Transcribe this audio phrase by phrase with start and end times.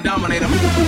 [0.00, 0.87] dominate them.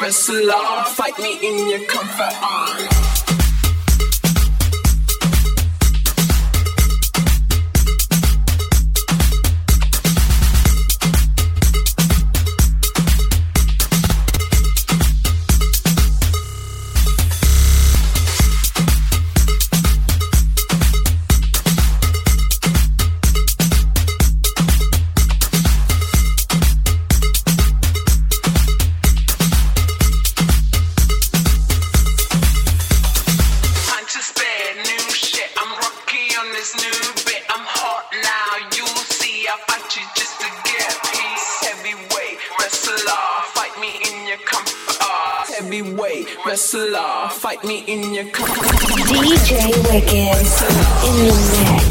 [0.00, 3.19] Wrestle on, fight me in your comfort arms.
[46.50, 47.28] wrestler.
[47.30, 48.48] Fight me in your car.
[49.06, 50.10] DJ Wicked
[51.06, 51.89] in the mix.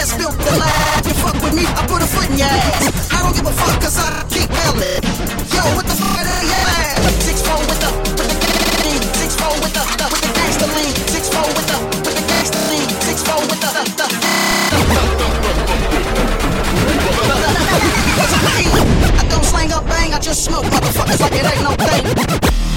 [0.00, 1.04] ass built the lab.
[1.04, 3.12] You fuck with me, I put a foot in your ass.
[3.12, 5.04] I don't give a fuck, cause I keep yelling.
[5.52, 7.04] Yo, what the fuck out your ass?
[7.20, 9.02] Six four with the, with the gang.
[9.20, 10.92] Six four with the, the with the gangster lean.
[11.12, 12.88] Six four with the, with the gangster lean.
[13.04, 14.06] Six four with the, the, the.
[18.16, 18.64] Cause I,
[19.20, 22.69] I don't slang up bang, I just smoke motherfuckers like it ain't no thing.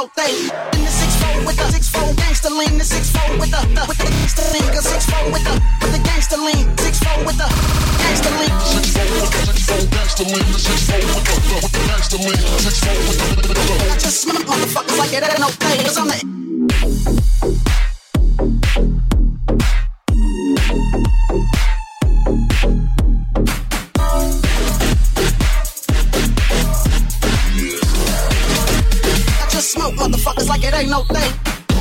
[0.00, 0.32] no thing.
[0.72, 3.60] In the six fold with the six fold gangster lean, the six fold with the,
[3.86, 5.52] with the gangster lean, the six fold with the
[5.82, 7.48] with the gangster lean, six fold with the
[8.00, 8.48] gangster lean.
[8.64, 9.20] Six fold
[14.36, 17.69] the motherfuckers like it ain't no thing, cause I'm the.
[30.80, 31.32] thing, no thing.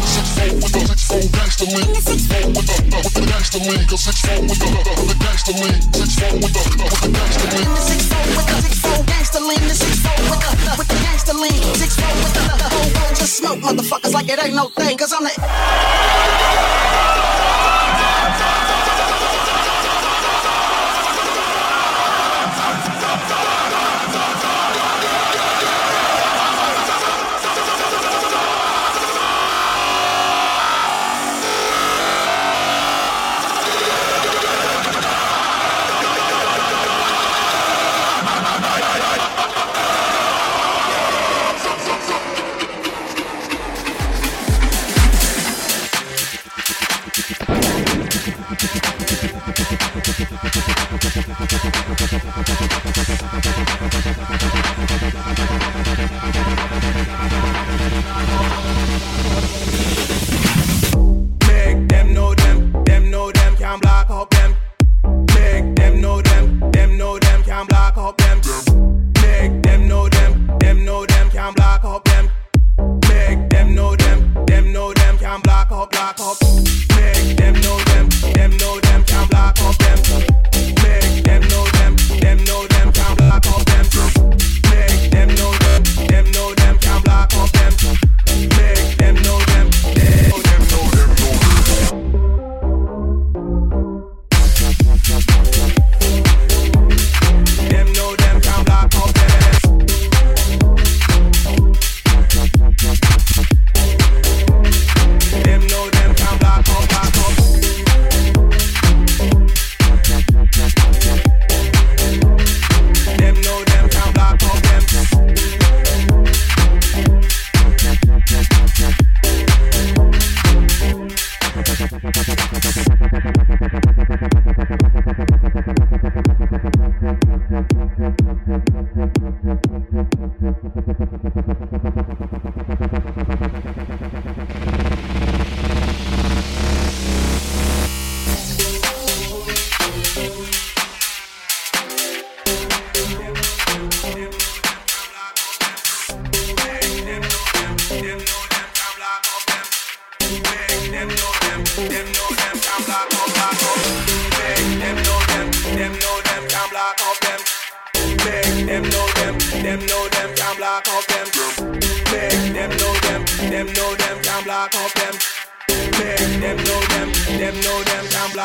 [0.04, 1.96] Six four with the six four gangster lean.
[1.96, 3.88] Six four with the with the gangster lean.
[3.88, 4.68] Six four with the
[5.00, 5.82] with the gangster lean.
[5.90, 7.00] Six four with the with
[8.88, 9.60] the gangster lean.
[11.76, 14.98] Six four with the the whole world just smoke motherfuckers like it ain't no thing.
[14.98, 16.09] Cause I'm the.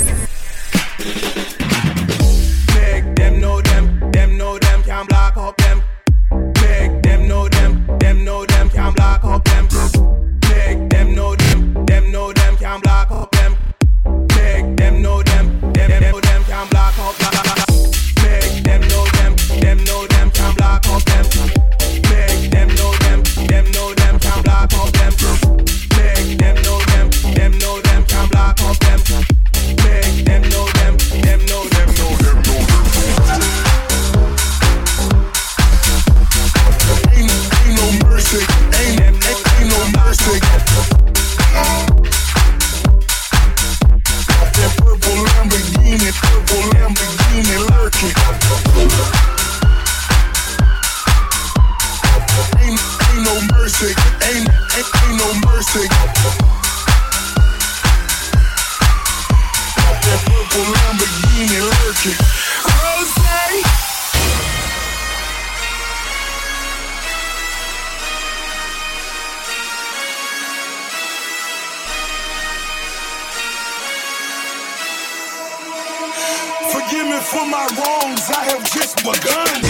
[77.12, 79.61] Me for my wrongs, I have just begun.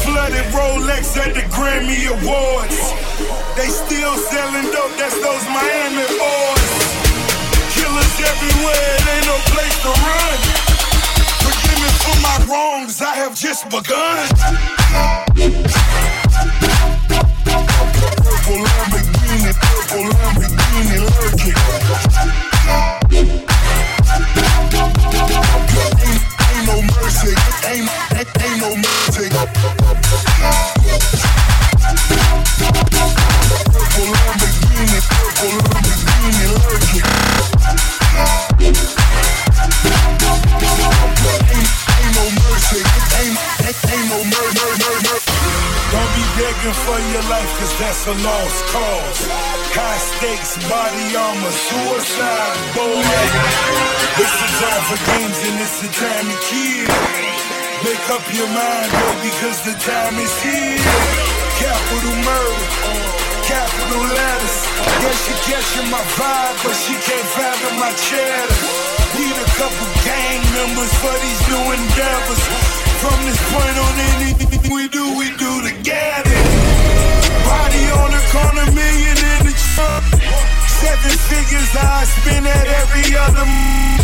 [0.00, 2.78] Flooded Rolex at the Grammy Awards.
[3.54, 6.72] They still selling dope, that's those Miami boys.
[7.76, 10.38] Killers everywhere, it ain't no place to run.
[11.44, 14.24] Forgive me for my wrongs, I have just begun.
[18.24, 21.56] Purple Lamborghini, purple Lamborghini lurking.
[48.42, 49.20] Lost cause.
[49.72, 53.02] High stakes, body armor, suicide, boy.
[54.18, 56.90] This is all for games and it's the time to kill.
[57.86, 60.82] Make up your mind, baby, cause the time is here.
[61.58, 62.68] Capital murder,
[63.46, 64.58] capital letters.
[65.02, 68.58] Yeah, she catching my vibe, but she can't fathom my cheddar.
[69.18, 72.42] Need a couple gang members for these new endeavors.
[73.02, 76.41] From this point on, anything we do, we do together.
[78.32, 80.08] The corner, million in the trunk.
[80.64, 83.44] Seven figures, I spend at every other.
[83.44, 84.00] m-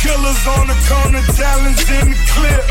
[0.00, 2.64] Killers on the corner, talents in the clip.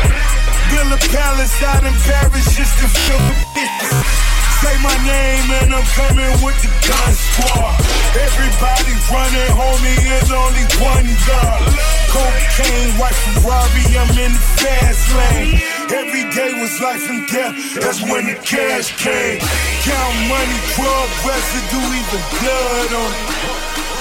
[0.74, 4.10] Build a palace out in Paris just to feel the business.
[4.58, 7.78] Say my name and I'm coming with the gun squad.
[8.18, 11.62] Everybody running, homie, is only one gun.
[12.10, 15.79] Cocaine, white Ferrari, I'm in the fast lane.
[15.90, 19.42] Every day was life and death, that's when the cash came.
[19.82, 23.26] Count money, drug residue, even blood on it.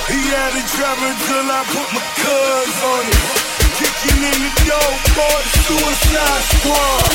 [0.06, 3.18] He had it driving till I put my cuz on it.
[3.82, 7.10] Kicking in the door for the suicide squad.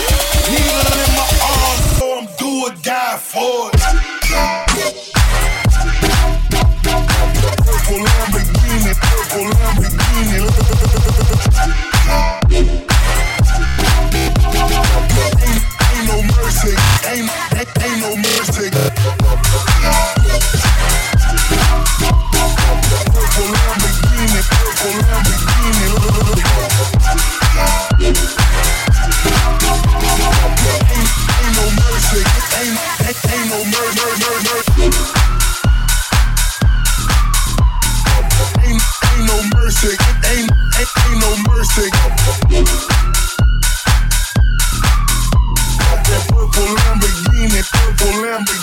[0.51, 3.79] Needle in my arm, so I'm do or die for it.
[7.63, 10.41] Purple Lamborghini, purple Lamborghini.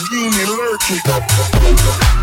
[0.09, 2.20] you need lurking.